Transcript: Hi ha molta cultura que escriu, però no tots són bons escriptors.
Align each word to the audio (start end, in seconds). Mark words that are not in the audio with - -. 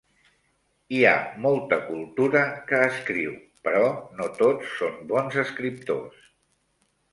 Hi 0.95 1.01
ha 1.09 1.11
molta 1.43 1.77
cultura 1.89 2.41
que 2.71 2.81
escriu, 2.87 3.37
però 3.69 3.85
no 4.21 4.31
tots 4.41 4.75
són 4.81 4.99
bons 5.15 5.41
escriptors. 5.47 6.29